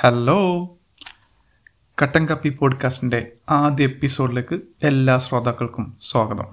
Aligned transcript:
Hello 0.00 0.68
കട്ടൻ 2.02 2.26
കപ്പി 2.26 2.48
പോഡ്കാസ്റ്റിന്റെ 2.48 3.32
ആദ്യ 3.50 3.84
എപ്പിസോഡിലേക്ക് 3.84 4.60
എല്ലാ 4.82 5.18
ശ്രോതാക്കൾക്കും 5.18 5.96
സ്വാഗതം. 6.02 6.44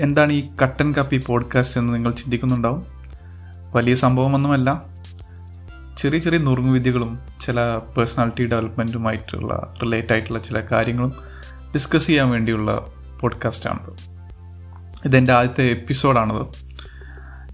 എന്താണ് 0.00 0.32
ഈ 0.32 0.48
കട്ടൻ 0.62 0.92
കപ്പി 0.92 1.20
പോഡ്കാസ്റ്റ് 1.26 1.80
എന്ന് 1.80 1.94
നിങ്ങൾ 1.94 2.10
ചിന്തിക്കുന്നുണ്ടാവും? 2.10 2.86
വലിയ 3.74 3.94
സംഭവമൊന്നുമല്ല. 3.94 4.82
ചെറിയ 5.98 6.18
ചെറിയ 6.18 6.38
നുറുങ്ങുവിദ്യകളും 6.38 7.18
ചില 7.40 7.76
പേഴ്സണാലിറ്റി 7.76 8.46
ഡെവലപ്മെന്റുമായിട്ടുള്ള 8.46 9.74
റിലേറ്റ് 9.82 10.12
ആയിട്ടുള്ള 10.12 10.38
ചില 10.38 10.60
കാര്യങ്ങളും 10.60 11.12
ഡിസ്കസ് 11.74 12.06
ചെയ്യാൻ 12.06 12.30
വേണ്ടിയുള്ള 12.30 12.86
പോഡ്കാസ്റ്റാണത് 13.20 14.18
ഇതെന്റെ 15.04 15.32
ആദ്യത്തെ 15.32 15.64
എപ്പിസോഡാണത് 15.64 16.67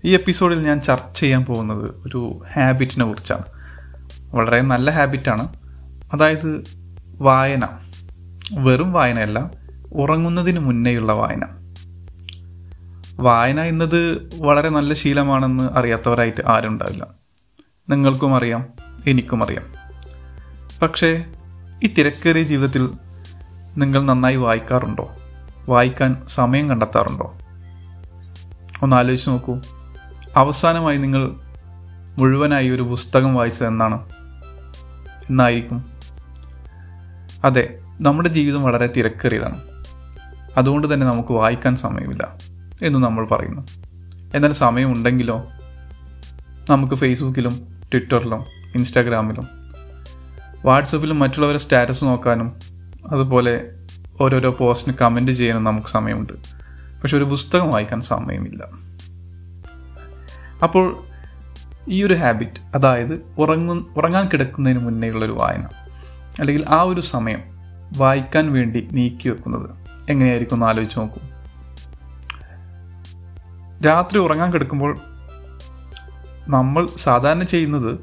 ഈ 0.05 0.15
എപ്പിസോഡിൽ 0.15 0.63
ഞാൻ 0.63 0.81
ചർച്ച 0.81 1.21
ചെയ്യാൻ 1.21 1.45
പോകുന്നത് 1.45 1.85
ഒരു 2.07 2.43
ഹാബിറ്റിനെ 2.57 3.05
കുറിച്ചാണ്. 3.05 3.43
വളരെ 4.35 4.61
നല്ല 4.61 4.91
ഹാബിറ്റാണ്. 4.91 5.49
അതായത് 6.13 6.65
വായന. 7.19 7.69
വെറും 8.53 8.93
വായനയല്ല 8.93 9.51
ഉറങ്ങുന്നതിന് 9.93 10.59
മുന്നേയുള്ള 10.59 11.13
വായന. 11.13 11.45
വായന 13.21 13.61
എന്നത് 13.61 14.31
വളരെ 14.41 14.69
നല്ല 14.69 14.95
ശീലമാണെന്ന് 14.95 15.79
അറിയാത്തവരായിട്ട് 15.79 16.41
ആരും 16.49 16.69
ഉണ്ടാവില്ല 16.69 17.07
നിങ്ങൾക്കും 17.89 18.37
അറിയാം 18.37 18.67
എനിക്കും 19.07 19.45
അറിയാം. 19.45 19.75
പക്ഷേ 20.83 21.25
ഈ 21.85 21.87
തിരക്കേറിയ 21.87 22.43
ജീവിതത്തിൽ 22.43 22.91
നിങ്ങൾ 23.77 24.03
നന്നായി 24.03 24.37
വായിക്കാറുണ്ടോ? 24.37 25.11
വായിക്കാൻ 25.69 26.23
സമയം 26.29 26.71
കണ്ടെത്താറുണ്ടോ? 26.71 27.39
ഒന്ന് 28.83 28.97
ആലോചിച്ച് 28.97 29.31
നോക്കൂ. 29.31 29.59
അവസാനമായി 30.37 30.99
നിങ്ങൾ 30.99 31.31
മുഴുവനായി 32.19 32.69
ഒരു 32.69 32.83
പുസ്തകം 32.83 33.35
വായിച്ചത് 33.35 33.67
എന്നാണ് 33.67 34.11
എന്നായിരിക്കും. 35.31 35.85
അതെ 37.45 37.79
നമ്മുടെ 38.01 38.29
ജീവിതം 38.29 38.63
വളരെ 38.63 38.87
തിരക്കേറിയതാണ്. 38.87 39.61
അതുകൊണ്ട് 40.57 40.95
തന്നെ 40.95 41.07
നമുക്ക് 41.07 41.33
വായിക്കാൻ 41.33 41.77
സമയമില്ല 41.77 42.35
എന്ന് 42.83 42.99
നമ്മൾ 42.99 43.27
പറയുന്നു. 43.27 43.63
എന്നാൽ 44.35 44.53
സമയമുണ്ടെങ്കിലോ? 44.53 45.49
നമുക്ക് 46.71 46.95
ഫേസ്ബുക്കിലും 46.95 47.83
ട്വിറ്ററിലും 47.93 48.45
ഇൻസ്റ്റാഗ്രാമിലും 48.77 49.49
വാട്സപ്പിലും 50.65 51.19
മറ്റുള്ളവരെ 51.19 51.59
സ്റ്റാറ്റസ് 51.59 52.05
നോക്കാനും 52.05 52.57
അതുപോലെ 53.11 53.65
ഓരോരോ 54.21 54.51
പോസ്റ്റിന് 54.51 54.95
കമന്റ് 55.01 55.33
ചെയ്യാനും 55.33 55.65
നമുക്ക് 55.65 55.87
സമയമുണ്ട്. 55.87 56.33
പക്ഷെ 57.03 57.17
ഒരു 57.17 57.25
പുസ്തകം 57.25 57.71
വായിക്കാൻ 57.71 58.01
സമയമില്ല. 58.01 58.84
അപ്പോൾ 60.65 60.97
ഈ 61.89 62.05
ഒരു 62.05 62.15
ഹാബിറ്റ് 62.15 62.61
അതായത് 62.75 63.27
ഉറങ്ങു 63.39 63.75
ഉറങ്ങാൻ 63.97 64.29
കിടക്കുന്നതിന് 64.29 64.79
മുന്നേയുള്ളൊരു 64.79 65.33
വായന 65.33 65.69
അല്ലെങ്കിൽ 66.39 66.65
ആ 66.69 66.83
ഒരു 66.83 67.01
സമയം 67.01 67.43
വായിക്കാൻ 67.97 68.53
വേണ്ടി 68.53 68.89
നീക്കി 68.93 69.29
വെക്കുന്നത് 69.29 69.71
എങ്ങനെയായിരിക്കും 70.11 70.57
എന്ന് 70.57 70.67
ആലോചിച്ച് 70.67 70.99
നോക്കൂ. 70.99 71.21
രാത്രി 73.87 74.19
ഉറങ്ങാൻ 74.19 74.53
കിടക്കുമ്പോൾ 74.53 74.99
നമ്മൾ 76.49 76.89
സാധാരണ 76.97 77.43
ചെയ്യുന്നത് 77.43 77.99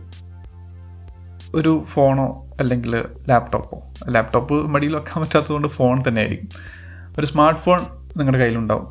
ഒരു 1.56 1.86
ഫോണോ 1.88 2.48
അല്ലെങ്കിൽ 2.60 3.06
ലാപ്ടോപ്പോ 3.30 3.84
ലാപ്ടോപ്പ് 4.10 4.54
മടിയിൽ 4.54 4.96
വെക്കാൻ 4.96 5.24
പറ്റാത്തതുകൊണ്ട് 5.24 5.68
ഫോൺ 5.68 6.04
തന്നെ 6.08 6.22
ആയിരിക്കും 6.22 6.50
ഒരു 7.20 7.26
സ്മാർട്ട് 7.26 7.62
ഫോൺ 7.62 7.80
നിങ്ങളുടെ 8.18 8.44
കയ്യിലുണ്ടാവും. 8.44 8.88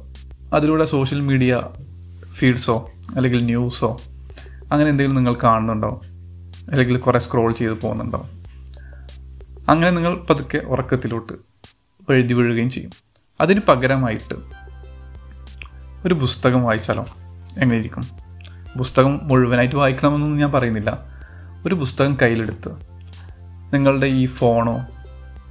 അതിലൂടെ 0.55 0.85
സോഷ്യൽ 0.85 1.21
മീഡിയ 1.21 1.63
ഫീഡ്സോ 2.33 2.91
അല്ലെങ്കിൽ 3.17 3.45
ന്യൂസോ 3.45 4.01
അങ്ങനെ 4.73 4.91
എന്തെങ്കിലും 4.91 5.25
നിങ്ങൾ 5.25 5.39
കാണുന്നുണ്ടോ? 5.45 6.01
അല്ലെങ്കിൽ 6.71 6.97
കുറേ 6.97 7.19
സ്ക്രോൾ 7.19 7.53
ചെയ്ത് 7.53 7.73
പോകുന്നുണ്ടാവും 7.73 8.41
അങ്ങനെ 9.69 9.91
നിങ്ങൾ 9.91 10.27
പതുക്കെ 10.31 10.59
ഉറക്കത്തിലോട്ട് 10.59 11.33
എഴുതി 12.13 12.35
വീഴുകയും 12.35 12.71
ചെയ്യും. 12.71 12.91
അതിന് 13.41 13.61
പകരമായിട്ട് 13.69 14.35
ഒരു 16.05 16.15
പുസ്തകം 16.15 16.63
വായിച്ചാലോ? 16.63 17.07
എങ്ങനെയിരിക്കും? 17.59 18.03
പുസ്തകം 18.79 19.21
മുഴുവനായിട്ട് 19.23 19.77
വായിക്കണമെന്നൊന്നും 19.77 20.41
ഞാൻ 20.41 20.53
പറയുന്നില്ല. 20.53 21.21
ഒരു 21.67 21.75
പുസ്തകം 21.75 22.17
കയ്യിലെടുത്ത് 22.23 22.71
നിങ്ങളുടെ 23.75 24.07
ഈ 24.07 24.27
ഫോണോ 24.27 24.87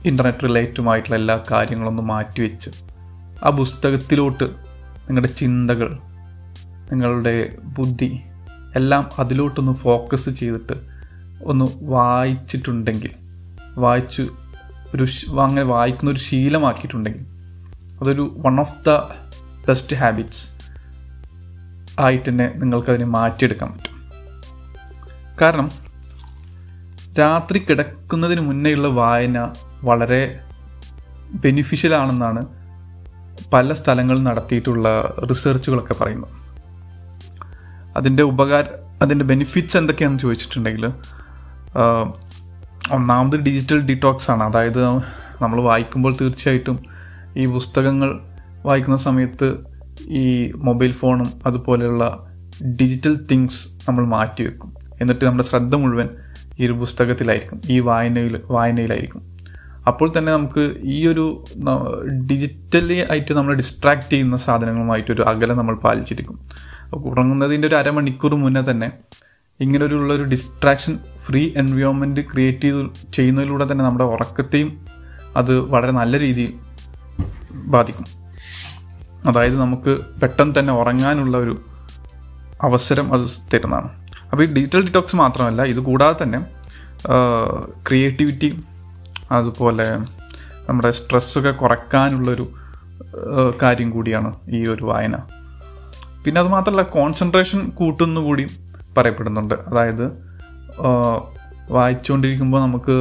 ഇന്റർനെറ്റ് 0.06 0.44
റിലേറ്റുമായിട്ടുള്ള 0.44 1.16
എല്ലാ 1.16 1.44
കാര്യങ്ങളൊന്നും 1.52 2.08
മാറ്റിവെച്ച് 2.08 2.70
ആ 3.44 3.50
പുസ്തകത്തിലോട്ട് 3.50 4.44
നിങ്ങളുടെ 5.10 5.28
ചിന്തകൾ 5.28 6.00
നിങ്ങളുടെ 6.92 7.58
ബുദ്ധി 7.64 8.20
എല്ലാം 8.76 9.10
അതിലോട്ടൊന്ന് 9.20 9.72
ഫോക്കസ് 9.72 10.30
ചെയ്തിട്ട് 10.30 10.74
ഒന്ന് 11.44 11.66
വായിച്ചിട്ടുണ്ടെങ്കിൽ 11.82 13.12
വായിച്ചു 13.78 14.24
ഒരു 14.96 15.06
അങ്ങനെ 15.40 15.64
വായിക്കുന്ന 15.64 16.12
ഒരു 16.12 16.20
ശീലമാക്കിയിട്ടുണ്ടെങ്കിൽ 16.20 17.26
അതൊരു 18.02 18.36
one 18.38 18.60
of 18.60 18.76
the 18.88 18.90
best 19.68 19.96
habits 19.96 20.60
ആയിട്ട് 22.00 22.30
തന്നെ 22.30 22.52
നിങ്ങൾക്കതിനെ 22.56 23.06
മാറ്റിയെടുക്കാൻ 23.06 23.72
പറ്റും. 23.72 23.96
കാരണം 25.42 25.70
രാത്രി 27.20 27.60
കിടക്കുന്നതിന് 27.60 28.42
മുന്നേയുള്ള 28.42 28.88
വായന 28.88 29.54
വളരെ 29.84 30.40
ബെനിഫിഷ്യൽ 31.34 31.96
ആണെന്നാണ് 31.96 32.46
പല 33.54 33.74
സ്ഥലങ്ങളിൽ 33.74 34.24
നടത്തിയിട്ടുള്ള 34.24 35.16
റിസർച്ചുകളൊക്കെ 35.30 35.94
പറയുന്നത്. 35.94 36.49
അതിന്റെ 37.98 38.24
ഉപകാര 38.24 38.64
അതിന്റെ 39.02 39.26
ബെനിഫിറ്റ്സ് 39.26 39.78
എന്തൊക്കെയാണെന്ന് 39.78 40.20
ചോദിച്ചിട്ടുണ്ടെങ്കിൽ 40.20 40.86
ഒന്നാമത് 42.92 43.36
ഡിജിറ്റൽ 43.36 43.80
ഡിറ്റോക്സ് 43.82 44.32
ആണ്. 44.32 44.44
അതായത് 44.44 44.88
നമ്മൾ 45.42 45.62
വായിക്കുമ്പോൾ 45.62 46.16
തീർച്ചയായിട്ടും 46.22 46.80
ഈ 47.38 47.46
പുസ്തകങ്ങൾ 47.46 48.20
വായിക്കുന്ന 48.66 48.98
സമയത്ത് 48.98 49.56
ഈ 50.10 50.52
മൊബൈൽ 50.56 50.92
ഫോണും 50.92 51.30
അതുപോലെയുള്ള 51.46 52.28
ഡിജിറ്റൽ 52.66 53.26
തിങ്സ് 53.32 53.68
നമ്മൾ 53.90 54.06
മാറ്റിവെക്കും 54.06 54.74
എന്നിട്ട് 55.02 55.26
നമ്മുടെ 55.26 55.44
ശ്രദ്ധ 55.44 55.76
മുഴുവൻ 55.76 56.10
ഈ 56.60 56.66
ഒരു 56.66 56.74
പുസ്തകത്തിലായിരിക്കും 56.74 57.62
ഈ 57.70 57.80
വായനയിൽ 57.80 58.42
വായനയിലായിരിക്കും. 58.50 59.22
അപ്പോൾ 59.88 60.12
തന്നെ 60.18 60.32
നമുക്ക് 60.32 60.76
ഈ 60.84 61.08
ഒരു 61.08 61.44
ഡിജിറ്റലി 62.32 62.98
ആയിട്ട് 63.12 63.34
നമ്മൾ 63.34 63.54
ഡിസ്ട്രാക്ട് 63.54 64.10
ചെയ്യുന്ന 64.10 64.38
സാധനങ്ങളുമായിട്ടൊരു 64.38 65.22
അകലം 65.22 65.58
നമ്മൾ 65.58 65.76
പാലിച്ചിരിക്കും. 65.76 66.40
ഉറങ്ങുന്നതിന്റെ 66.94 67.68
ഒരു 67.68 67.76
അരമണിക്കൂർ 67.76 68.36
മുന്നേ 68.36 68.62
തന്നെ 68.72 68.92
ഇങ്ങനൊരു 69.60 69.96
ഉള്ളൊരു 69.96 70.24
ഡിസ്ട്രാക്ഷൻ 70.24 71.00
ഫ്രീ 71.26 71.52
എൻവയോൺമെന്റ് 71.56 72.22
ക്രിയേറ്റ് 72.22 72.62
ചെയ്ത് 72.62 73.14
ചെയ്യുന്നതിലൂടെ 73.14 73.72
തന്നെ 73.72 73.86
നമ്മുടെ 73.86 74.06
ഉറക്കത്തെയും 74.06 74.86
അത് 75.38 75.60
വളരെ 75.60 75.92
നല്ല 75.92 76.20
രീതിയിൽ 76.20 76.54
ബാധിക്കും. 77.54 78.06
അതായത് 79.28 79.62
നമുക്ക് 79.62 79.98
പെട്ടെന്ന് 80.22 80.60
തന്നെ 80.60 80.74
ഉറങ്ങാനുള്ള 80.74 81.38
ഒരു 81.38 81.62
അവസരം 82.62 83.14
അത് 83.14 83.22
തരുന്നതാണ്. 83.54 83.90
അപ്പോൾ 84.32 84.44
ഈ 84.44 84.48
ഡിജിറ്റൽ 84.54 84.86
ഡിറ്റോക്സ് 84.86 85.16
മാത്രമല്ല 85.16 85.62
ഇത് 85.64 85.80
കൂടാതെ 85.80 86.24
തന്നെ 86.24 86.40
ക്രിയേറ്റിവിറ്റി 87.88 88.64
അതുപോലെ 89.32 89.98
നമ്മുടെ 90.70 90.92
സ്ട്രെസ്സൊക്കെ 90.92 91.52
കുറയ്ക്കാനുള്ളൊരു 91.52 92.52
കാര്യം 93.64 93.90
കൂടിയാണ് 93.90 94.34
ഈ 94.50 94.68
ഒരു 94.68 94.84
വായന. 94.86 95.16
പിന്നെ 96.30 96.42
അത് 96.42 96.50
മാത്രമല്ല 96.50 96.82
കോൺസെൻട്രേഷൻ 96.82 97.70
കൂട്ടുന്നു 97.70 98.22
കൂടി 98.22 98.44
പറയപ്പെടുന്നുണ്ട്. 98.98 99.54
അതായത് 99.54 100.04
വായിച്ചുകൊണ്ടിരിക്കുമ്പോൾ 101.72 102.62
നമുക്ക് 102.62 102.96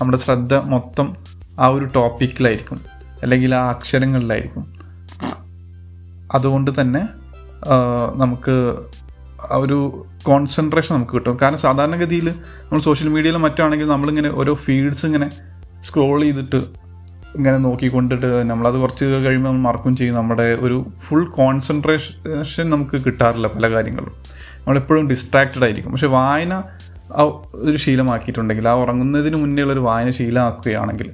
നമ്മുടെ 0.00 0.18
ശ്രദ്ധ 0.18 0.54
മൊത്തം 0.54 1.16
ആ 1.60 1.68
ഒരു 1.68 1.84
ടോപ്പിക്കിലായിരിക്കും 1.84 2.78
അല്ലെങ്കിൽ 3.22 3.54
ആ 3.54 3.70
അക്ഷരങ്ങളിലായിരിക്കും. 3.70 4.64
അതുകൊണ്ട് 6.34 6.70
തന്നെ 6.80 7.02
നമുക്ക് 8.14 8.56
ആ 9.52 9.56
ഒരു 9.56 9.78
കോൺസെൻട്രേഷൻ 10.22 10.94
നമുക്ക് 10.94 11.12
കിട്ടും. 11.12 11.38
കാരണം 11.42 11.58
സാധാരണഗതിയിൽ 11.58 12.28
നമ്മൾ 12.30 12.80
സോഷ്യൽ 12.80 13.08
മീഡിയയിലും 13.08 13.42
മറ്റാണെങ്കിൽ 13.42 13.88
നമ്മളിങ്ങനെ 13.88 14.28
ഓരോ 14.28 14.54
ഫീഡ്സ് 14.54 15.06
ഇങ്ങനെ 15.06 15.30
സ്ക്രോൾ 15.82 16.20
ചെയ്തിട്ട് 16.22 16.60
ഇങ്ങനെ 17.36 17.58
നോക്കിക്കൊണ്ടിട്ട് 17.58 18.50
നമ്മളത് 18.50 18.74
കുറച്ച് 18.74 19.04
കഴിയുമ്പോൾ 19.04 19.50
നമ്മൾ 19.50 19.62
മറക്കും 19.62 19.96
ചെയ്യും. 19.96 20.14
നമ്മുടെ 20.14 20.54
ഒരു 20.54 20.92
ഫുൾ 21.00 21.24
കോൺസെൻട്രേഷൻ 21.24 22.70
നമുക്ക് 22.70 23.04
കിട്ടാറില്ല 23.04 23.46
പല 23.46 23.68
കാര്യങ്ങളും. 23.70 24.12
നമ്മളെപ്പോഴും 24.58 25.08
ഡിസ്ട്രാക്റ്റഡ് 25.08 25.64
ആയിരിക്കും. 25.64 25.92
പക്ഷെ 25.92 26.06
വായന 26.06 26.62
ഒരു 27.54 27.76
ശീലമാക്കിയിട്ടുണ്ടെങ്കിൽ 27.76 28.68
ആ 28.68 28.72
ഉറങ്ങുന്നതിന് 28.72 29.36
മുന്നേ 29.36 29.62
ഉള്ളൊരു 29.62 29.80
വായന 29.80 30.10
ശീലമാക്കുകയാണെങ്കിൽ 30.10 31.10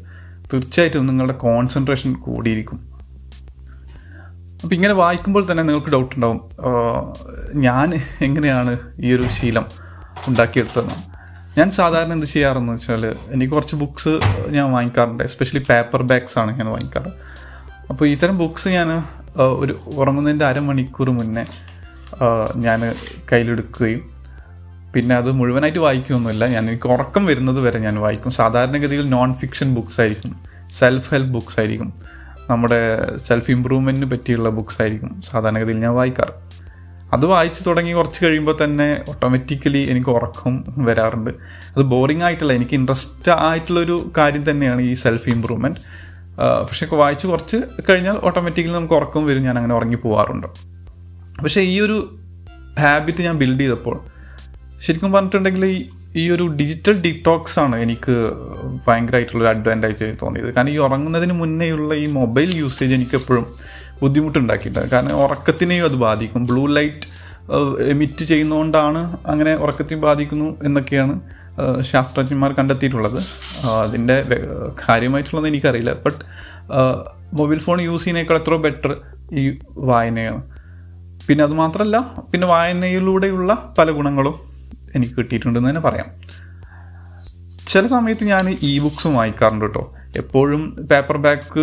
തീർച്ചയായിട്ടും 0.53 1.07
നിങ്ങളുടെ 1.07 1.35
കോൺസെൻട്രേഷൻ 1.35 2.13
കൂടിയിരിക്കും. 2.13 2.95
അപ്പോൾ 4.63 4.75
ഇങ്ങനെ 4.75 4.95
വായിക്കുമ്പോൾ 4.95 5.51
തന്നെ 5.51 5.63
നിങ്ങൾക്ക് 5.63 5.91
ഡൗട്ട് 5.93 6.15
ഉണ്ടാവും. 6.15 6.41
ഞാൻ 7.61 7.95
എങ്ങനെയാണ് 8.23 8.79
ഈ 9.01 9.17
ഒരു 9.17 9.23
ശീലം 9.23 9.67
ഉണ്ടാക്കിയെടുത്തതെന്ന്. 10.29 11.14
ഞാൻ 11.59 11.71
സാധാരണ 11.71 12.13
എന്ത് 12.13 12.27
ചെയ്യാറെന്ന് 12.27 12.73
വെച്ചാൽ 12.73 13.03
എനിക്ക് 13.35 13.53
കുറച്ച് 13.53 13.77
ബുക്ക്സ് 13.83 14.13
ഞാൻ 14.55 14.73
വാങ്ങിക്കാറുണ്ട്. 14.73 15.23
എസ്പെഷ്യലി 15.25 15.63
പേപ്പർ 15.69 16.03
ബാഗ്സ് 16.03 16.39
ആണ് 16.39 16.59
ഞാൻ 16.59 16.67
വാങ്ങിക്കാറ്. 16.67 17.11
അപ്പോൾ 17.91 18.07
ഇത്തരം 18.15 18.39
ബുക്ക്സ് 18.39 18.69
ഞാൻ 18.69 18.89
ഒരു 19.63 19.73
ഉറങ്ങുന്നതിന്റെ 19.97 20.45
അരമണിക്കൂർ 20.45 21.11
മുന്നേ 21.19 21.45
ഞാൻ 22.67 22.81
കയ്യിലെടുക്കുകയും 23.33 24.03
പിന്നെ 24.95 25.17
അത് 25.17 25.31
മുഴുവനായിട്ട് 25.39 25.79
വായിക്കുമൊന്നുമില്ല 25.79 26.47
ഞാൻ 26.47 26.65
എനിക്ക് 26.71 26.89
ഉറക്കം 26.89 27.27
വരുന്നത് 27.27 27.61
വരെ 27.61 27.79
ഞാൻ 27.79 27.97
വായിക്കും. 28.01 28.33
സാധാരണഗതിയിൽ 28.41 29.09
നോൺ 29.09 29.35
ഫിക്ഷൻ 29.35 29.75
ബുക്സ് 29.75 30.01
ആയിരിക്കും. 30.01 30.35
സെൽഫ് 30.71 31.11
ഹെൽപ്പ് 31.15 31.33
ബുക്സ് 31.33 31.61
ആയിരിക്കും. 31.61 31.95
നമ്മുടെ 32.51 32.81
സെൽഫ് 33.17 33.51
ഇമ്പ്രൂവ്മെന്റിന് 33.51 34.11
പറ്റിയുള്ള 34.11 34.49
ബുക്സ് 34.49 34.83
ആയിരിക്കും 34.83 35.23
സാധാരണഗതിയിൽ 35.23 35.79
ഞാൻ 35.79 35.95
വായിക്കാറ്. 36.01 36.35
അത് 37.15 37.27
വായിച്ചു 37.27 37.63
തുടങ്ങി 37.67 37.93
കുറച്ച് 37.93 38.21
കഴിയുമ്പോൾ 38.25 38.57
തന്നെ 38.65 38.89
ഓട്ടോമാറ്റിക്കലി 39.09 39.83
എനിക്ക് 39.93 40.11
ഉറക്കം 40.11 40.55
വരാറുണ്ട്. 40.89 41.31
അത് 41.75 41.83
ബോറിംഗ് 41.93 42.25
ആയിട്ടുള്ള 42.25 42.53
എനിക്ക് 42.53 42.75
ഇൻട്രസ്റ്റ് 42.75 43.33
ആയിട്ടുള്ളൊരു 43.49 43.97
കാര്യം 44.19 44.51
തന്നെയാണ് 44.51 44.83
ഈ 44.83 44.95
സെൽഫ് 44.95 45.29
ഇമ്പ്രൂവ്മെന്റ് 45.29 45.81
പക്ഷേ 46.69 46.87
വായിച്ച് 47.03 47.27
കുറച്ച് 47.27 47.59
കഴിഞ്ഞാൽ 47.91 48.17
ഓട്ടോമാറ്റിക്കലി 48.23 48.75
നമുക്ക് 48.75 48.95
ഉറക്കം 48.95 49.27
വരും 49.27 49.43
ഞാൻ 49.43 49.57
അങ്ങനെ 49.59 49.75
ഉറങ്ങി 49.75 49.97
പോകാറുണ്ട് 49.97 50.49
പക്ഷേ 51.43 51.61
ഈ 51.73 51.81
ഒരു 51.81 51.99
ഹാബിറ്റ് 52.81 53.23
ഞാൻ 53.23 53.37
ബിൽഡ് 53.39 53.61
ചെയ്തപ്പോൾ 53.61 53.97
ശരിക്കും 54.81 55.13
പറഞ്ഞിട്ടുണ്ടെങ്കിൽ 55.13 55.65
ഈ 55.67 55.79
ഈ 56.23 56.25
ഒരു 56.31 56.45
ഡിജിറ്റൽ 56.59 56.97
ഡിറ്റോക്സ് 57.03 57.57
ആണ് 57.59 57.77
എനിക്ക് 57.85 58.13
ഭയങ്കരമായിട്ടുള്ളൊരു 58.87 59.49
അഡ്വാന്റേജ് 59.53 60.07
തോന്നിയത്. 60.23 60.51
കാരണം 60.55 60.71
ഈ 60.71 60.77
ഉറങ്ങുന്നതിന് 60.77 61.33
മുന്നേയുള്ള 61.33 61.95
ഈ 61.95 62.07
മൊബൈൽ 62.13 62.51
യൂസേജ് 62.57 62.95
എനിക്ക് 62.95 63.15
എപ്പോഴും 63.15 63.47
ബുദ്ധിമുട്ടുണ്ടാക്കിയിട്ടുണ്ട്. 64.05 64.91
കാരണം 64.95 65.21
ഉറക്കത്തിനെയും 65.25 65.85
അത് 65.91 65.97
ബാധിക്കും. 66.07 66.43
ബ്ലൂ 66.51 66.65
ലൈറ്റ് 66.79 67.07
എമിറ്റ് 67.93 68.25
ചെയ്യുന്നതുകൊണ്ടാണ് 68.31 69.01
അങ്ങനെ 69.31 69.53
ഉറക്കത്തെ 69.65 69.97
ബാധിക്കുന്നു 70.05 70.49
എന്നൊക്കെയാണ് 70.67 71.15
ശാസ്ത്രജ്ഞന്മാർ 71.89 72.51
കണ്ടെത്തിയിട്ടുള്ളത്. 72.59 73.19
അതിന്റെ 73.87 74.17
കാര്യമായിട്ടുള്ളത് 74.85 75.47
എനിക്കറിയില്ല. 75.51 75.93
ബട്ട് 76.05 76.23
മൊബൈൽ 77.39 77.61
ഫോൺ 77.67 77.79
യൂസ് 77.89 78.03
ചെയ്യുന്നേക്കാൾ 78.05 78.37
എത്രയോ 78.41 78.61
ബെറ്റർ 78.67 78.93
ഈ 79.41 79.43
വായനയാണ്. 79.91 80.43
പിന്നെ 81.27 81.43
അത് 81.45 81.55
മാത്രമല്ല 81.61 81.99
പിന്നെ 82.33 82.47
വായനയിലൂടെയുള്ള 82.53 83.53
പല 83.79 83.91
ഗുണങ്ങളും 83.99 84.35
എനിക്ക് 84.97 85.15
കിട്ടിയിട്ടുണ്ടെന്ന് 85.19 85.69
തന്നെ 85.71 85.83
പറയാം. 85.87 86.09
ചില 87.71 87.85
സമയത്ത് 87.95 88.25
ഞാൻ 88.33 88.45
ഇ 88.71 88.73
ബുക്സും 88.85 89.15
വായിക്കാറുണ്ട് 89.19 89.65
കേട്ടോ. 89.65 89.85
എപ്പോഴും 90.17 90.89
പേപ്പർ 90.91 91.17
ബാക്ക് 91.17 91.61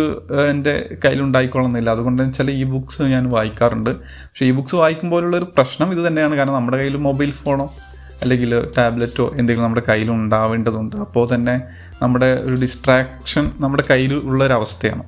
എന്റെ 0.50 0.96
കയ്യിലുണ്ടായിക്കൊള്ളുന്നില്ല. 1.04 1.90
അതുകൊണ്ട് 1.90 2.34
ചില 2.34 2.50
ഇ 2.50 2.64
ബുക്സ് 2.64 3.02
ഞാൻ 3.02 3.30
വായിക്കാറുണ്ട്. 3.30 3.90
പക്ഷേ 3.90 4.46
ഇ 4.46 4.50
ബുക്സ് 4.50 4.74
വായിക്കുമ്പോഴുള്ള 4.74 5.36
ഒരു 5.36 5.44
പ്രശ്നം 5.44 5.92
ഇത് 5.92 6.06
തന്നെയാണ്. 6.06 6.36
കാരണം 6.36 6.54
നമ്മുടെ 6.54 6.76
കയ്യിൽ 6.76 6.96
മൊബൈൽ 6.96 7.30
ഫോണോ 7.30 7.74
അല്ലെങ്കിൽ 8.22 8.66
ടാബ്ലറ്റോ 8.78 9.28
എന്തെങ്കിലും 9.28 9.62
നമ്മുടെ 9.62 9.82
കയ്യിൽ 9.88 10.10
ഉണ്ടാവേണ്ടതുണ്ട്. 10.10 10.96
അപ്പോൾ 10.96 11.28
തന്നെ 11.34 11.62
നമ്മുടെ 12.02 12.34
ഒരു 12.34 12.54
ഡിസ്ട്രാക്ഷൻ 12.54 13.50
നമ്മുടെ 13.60 13.84
കയ്യിൽ 13.90 14.14
ഉള്ളൊരവസ്ഥയാണ്. 14.14 15.02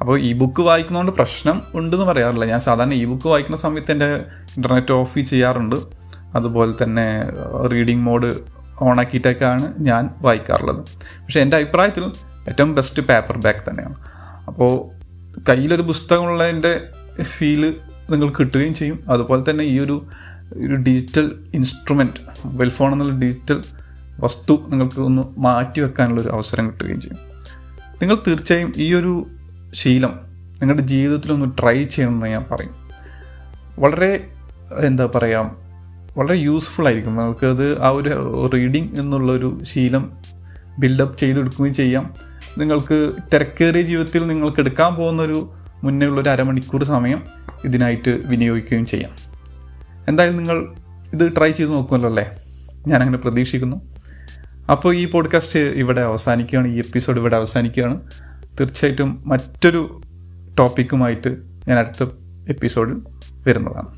അപ്പോൾ 0.00 0.20
ഇ 0.20 0.32
ബുക്ക് 0.32 0.60
വായിക്കുന്നതുകൊണ്ട് 0.60 1.16
പ്രശ്നം 1.16 1.62
ഉണ്ടെന്ന് 1.74 2.06
പറയാറില്ല. 2.06 2.44
ഞാൻ 2.44 2.60
സാധാരണ 2.60 2.94
ഇ 2.94 3.04
ബുക്ക് 3.04 3.28
വായിക്കുന്ന 3.28 3.56
സമയത്ത് 3.56 3.92
എന്റെ 3.92 4.14
ഇന്റർനെറ്റ് 4.56 4.92
ഓഫ് 4.92 5.18
ചെയ്യാറുണ്ട്. 5.18 5.76
അതുപോലെ 6.34 6.72
തന്നെ 6.82 7.24
റീഡിംഗ് 7.72 8.02
മോഡ് 8.02 8.58
ഓണാക്കിയിട്ടൊക്കെയാണ് 8.80 9.74
ഞാൻ 9.78 10.10
വായിക്കാറുള്ളത്. 10.22 10.76
പക്ഷേ 10.96 11.40
എന്റെ 11.40 11.56
അഭിപ്രായത്തിൽ 11.56 12.12
ഏറ്റവും 12.48 12.74
ബെസ്റ്റ് 12.74 13.02
പേപ്പർ 13.02 13.38
ബാക്ക് 13.38 13.70
തന്നെയാണ്. 13.70 13.94
അപ്പോൾ 14.46 14.72
കയ്യിലൊരു 15.48 15.82
പുസ്തകമുള്ളതിന്റെ 15.82 16.88
ഫീൽ 17.22 17.76
നിങ്ങൾ 18.10 18.28
കിട്ടുകയും 18.28 18.74
ചെയ്യും. 18.74 19.04
അതുപോലെ 19.08 19.50
തന്നെ 19.50 19.64
ഈ 19.64 19.78
ഒരു 19.78 20.06
ഒരു 20.52 20.74
ഡിജിറ്റൽ 20.74 21.44
ഇൻസ്ട്രുമെന്റ് 21.54 22.20
മൊബൈൽ 22.46 22.70
ഫോൺ 22.70 22.92
എന്നുള്ള 22.92 23.14
ഡിജിറ്റൽ 23.14 23.64
വസ്തു 24.20 24.66
നിങ്ങൾക്ക് 24.68 25.00
ഒന്ന് 25.00 25.22
മാറ്റി 25.38 25.80
വെക്കാനുള്ള 25.80 26.20
ഒരു 26.20 26.28
അവസരം 26.28 26.66
കിട്ടുകയും 26.66 27.00
ചെയ്യും. 27.00 27.18
നിങ്ങൾ 28.02 28.16
തീർച്ചയായും 28.26 28.72
ഈ 28.76 28.94
ഒരു 28.94 29.26
ശീലം 29.74 30.20
നിങ്ങളുടെ 30.60 30.82
ജീവിതത്തിലൊന്ന് 30.82 31.62
ട്രൈ 31.62 31.82
ചെയ്യണമെന്ന് 31.82 32.26
ഞാൻ 32.26 32.44
പറയും. 32.50 32.74
വളരെ 33.78 34.28
എന്താ 34.78 35.06
പറയുക 35.14 35.56
വളരെ 36.18 36.36
യൂസ്ഫുൾ 36.36 36.86
ആയിരിക്കും. 36.86 37.16
നിങ്ങൾക്കത് 37.16 37.82
ആ 37.82 37.88
ഒരു 37.88 38.50
റീഡിങ് 38.54 38.96
എന്നുള്ളൊരു 38.98 39.60
ശീലം 39.62 40.10
ബിൽഡപ്പ് 40.78 41.18
ചെയ്തെടുക്കുകയും 41.18 41.74
ചെയ്യാം. 41.74 42.14
നിങ്ങൾക്ക് 42.58 43.12
തിരക്കേറിയ 43.34 43.82
ജീവിതത്തിൽ 43.82 44.26
നിങ്ങൾക്ക് 44.26 44.60
എടുക്കാൻ 44.60 44.94
പോകുന്നൊരു 44.94 45.52
മുന്നേ 45.84 46.06
ഉള്ളൊരു 46.06 46.30
അരമണിക്കൂർ 46.30 46.84
സമയം 46.84 47.22
ഇതിനായിട്ട് 47.64 48.10
വിനിയോഗിക്കുകയും 48.10 48.86
ചെയ്യാം. 48.86 49.10
എന്തായാലും 50.08 50.36
നിങ്ങൾ 50.36 50.74
ഇത് 51.12 51.36
ട്രൈ 51.36 51.50
ചെയ്ത് 51.50 51.72
നോക്കുമല്ലോ 51.72 52.08
അല്ലേ? 52.08 52.30
ഞാനങ്ങനെ 52.86 53.18
പ്രതീക്ഷിക്കുന്നു. 53.18 53.94
അപ്പോൾ 54.70 54.94
ഈ 54.94 55.10
പോഡ്കാസ്റ്റ് 55.10 55.58
ഇവിടെ 55.58 56.00
അവസാനിക്കുകയാണ്. 56.00 56.68
ഈ 56.68 56.78
എപ്പിസോഡ് 56.78 57.18
ഇവിടെ 57.18 57.36
അവസാനിക്കുകയാണ്. 57.36 58.00
തീർച്ചയായിട്ടും 58.60 59.22
മറ്റൊരു 59.26 60.00
ടോപ്പിക്കുമായിട്ട് 60.58 61.36
ഞാൻ 61.68 61.78
അടുത്ത 61.78 62.10
എപ്പിസോഡിൽ 62.48 62.94
വരുന്നതാണ്. 63.46 63.97